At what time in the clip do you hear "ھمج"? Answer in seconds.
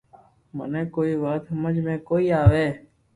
1.51-1.75